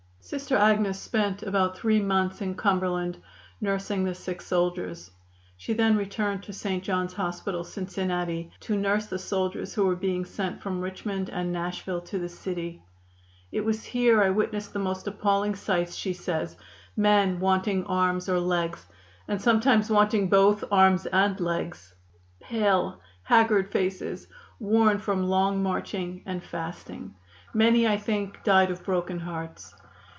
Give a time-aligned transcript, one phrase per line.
[0.23, 3.17] Sister Agnes spent about three months in Cumberland
[3.59, 5.11] nursing the sick soldiers.
[5.57, 6.81] She then returned to St.
[6.81, 11.99] John's Hospital, Cincinnati, to nurse the soldiers who were being sent from Richmond and Nashville
[12.01, 12.81] to the city.
[13.51, 16.55] "It was here I witnessed the most appalling sights," she says;
[16.95, 18.85] "men wanting arms or legs,
[19.27, 21.93] and sometimes wanting both arms and legs
[22.39, 24.27] pale, haggard faces,
[24.61, 27.15] worn from long marching and fasting.
[27.53, 29.75] Many, I think, died of broken hearts.